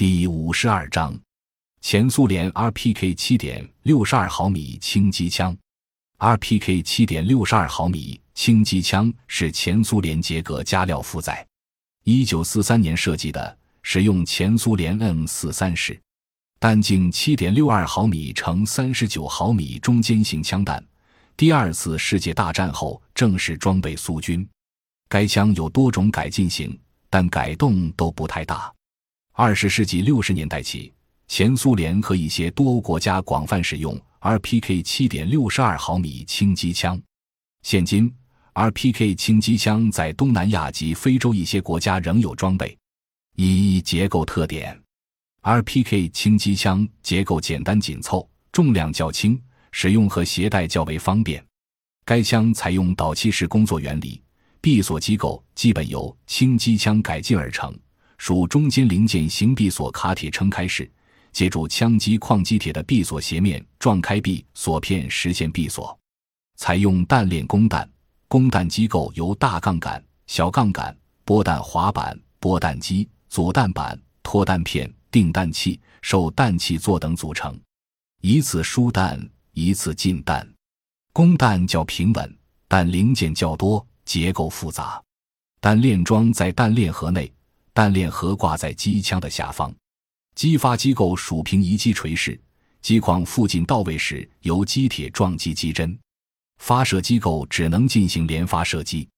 [0.00, 1.14] 第五十二章，
[1.82, 5.54] 前苏联 RPK 七点六十二毫米轻机枪。
[6.16, 11.46] RPK 七点六十二毫米轻机枪是前苏联捷格加廖夫在
[12.04, 16.00] 一九四三年设计的，使用前苏联 M 四三式，
[16.58, 20.82] 弹径七点六二毫米乘三十九毫米中间型枪弹。
[21.36, 24.48] 第二次世界大战后正式装备苏军。
[25.10, 26.74] 该枪有多种改进型，
[27.10, 28.72] 但改动都不太大。
[29.32, 30.92] 二十世纪六十年代起，
[31.28, 37.00] 前苏联和一些多欧国家广泛使用 RPK 七点六十二毫米轻机枪。
[37.62, 38.12] 现今
[38.54, 42.76] ，RPK 轻机枪在东南亚及非洲一些国家仍有装备。
[43.36, 44.78] 一、结构特点
[45.42, 49.40] ：RPK 轻机枪结构简单紧凑，重量较轻，
[49.70, 51.42] 使用和携带较为方便。
[52.04, 54.20] 该枪采用导气式工作原理。
[54.60, 57.74] 闭锁机构基本由轻机枪改进而成，
[58.20, 60.88] 属中间零件型闭锁卡铁撑开式，
[61.32, 65.98] 借助枪机矿机铁的闭锁斜面撞开闭锁片实现闭锁。
[66.56, 67.90] 采用弹链供弹，
[68.28, 77.58] 供弹机构由大杠杆、小杠杆、拨弹滑板、拨弹机、阻弹板、脱弹片、定弹器、受弹器座等组成。
[78.20, 79.18] 一次输弹，
[79.54, 80.46] 一次进弹，
[81.14, 83.84] 供弹较平稳，但零件较多。
[84.04, 85.02] 结构复杂，
[85.58, 87.32] 弹链装在弹链盒内，
[87.72, 89.74] 弹链盒挂在机枪的下方。
[90.34, 92.40] 击发机构属平移击锤式，
[92.80, 95.98] 机框附近到位时由机铁撞击机针。
[96.58, 99.08] 发射机构只能进行连发射击。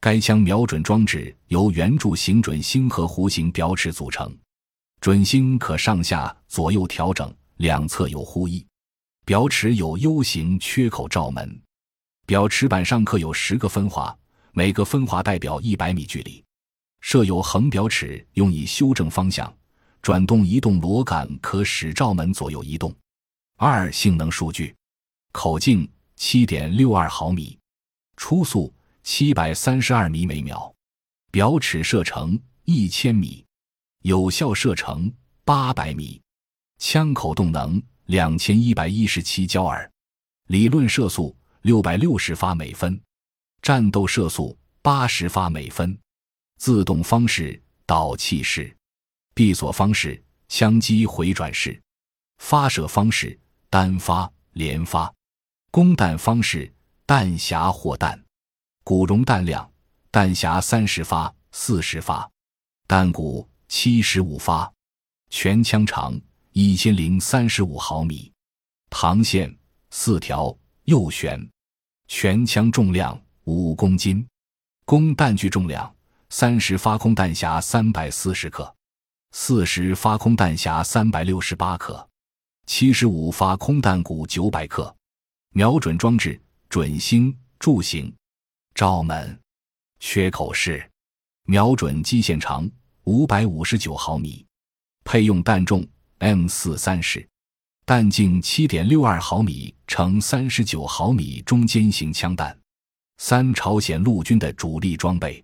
[0.00, 4.36] 该枪瞄准装置由圆柱形准星和弧形表尺组成，
[5.00, 8.64] 准星可上下左右调整，两侧有呼翼，
[9.24, 11.58] 表齿有 U 型缺口罩门，
[12.26, 14.14] 表尺板上刻有十个分划。
[14.52, 16.43] 每个分划代表一百米距离，
[17.04, 19.54] 设有横表尺，用以修正方向。
[20.00, 22.94] 转动移动螺杆可使罩门左右移动。
[23.58, 24.74] 二、性能数据：
[25.30, 27.58] 口径七点六二毫米，
[28.16, 30.74] 初速七百三十二米每秒，
[31.30, 33.44] 表尺射程一千米，
[34.00, 35.12] 有效射程
[35.44, 36.18] 八百米，
[36.78, 39.88] 枪口动能两千一百一十七焦耳，
[40.46, 42.98] 理论射速六百六十发每分。
[43.60, 45.98] 战斗射速八十发每分，
[46.56, 48.74] 自动方式导气式，
[49.34, 51.80] 闭锁方式枪机回转式，
[52.38, 53.38] 发射方式
[53.68, 55.12] 单发连发，
[55.70, 56.72] 供弹方式
[57.06, 58.22] 弹匣或弹，
[58.82, 59.70] 鼓容弹量
[60.10, 62.30] 弹匣三十发四十发，
[62.86, 64.72] 弹鼓七十五发，
[65.30, 66.18] 全枪长
[66.52, 68.32] 一千零三十五毫米，
[68.90, 69.54] 膛线
[69.90, 71.50] 四条右旋，
[72.08, 73.20] 全枪重量。
[73.46, 74.26] 五公斤，
[74.86, 75.93] 供弹具重量
[76.36, 78.74] 三十发空弹匣三百四十克，
[79.30, 82.08] 四十发空弹匣三百六十八克，
[82.66, 84.92] 七十五发空弹鼓九百克。
[85.50, 88.12] 瞄准装置准星柱形，
[88.74, 89.38] 罩门。
[90.00, 90.84] 缺口式，
[91.44, 92.68] 瞄准基线长
[93.04, 94.44] 五百五十九毫米，
[95.04, 95.86] 配用弹重
[96.18, 97.24] M 四三式，
[97.86, 102.58] 弹径七点六二毫米乘三十九毫米中间型枪弹。
[103.18, 105.40] 三朝鲜陆军的主力装备，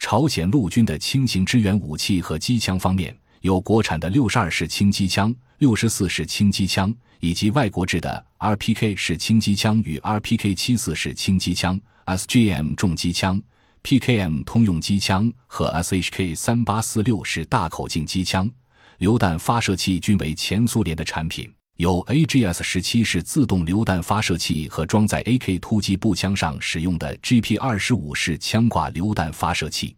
[0.00, 13.40] 朝鲜陆军的轻型支援武器和机枪方面，有国产的六十二式轻机枪、六十四式轻机枪，以及外国制的 RPK 式轻机枪与 RPK 七四式轻机枪、SGM 重机枪、
[13.82, 18.50] PKM 通用机枪和 SHK 三八四六式大口径机枪。
[18.98, 21.50] 榴弹发射器均为前苏联的产品。
[21.80, 29.96] 有 AGS 十七式自动榴弹发射器和装在 AK 突击步枪上使用的 GP 二十五式枪挂榴弹发射器，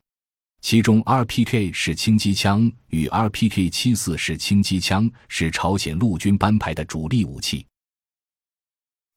[0.60, 7.66] 其中 RPK 式轻机枪与 RPK 七四式轻机枪是朝鲜陆军班排的主力武器。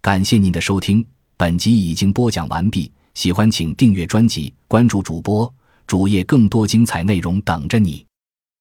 [0.02, 1.06] 感谢您的收听，
[1.38, 2.92] 本集已经播讲完毕。
[3.14, 5.53] 喜欢请订阅专辑，关注主播
[5.86, 8.03] 主页，更多精彩内容等着你。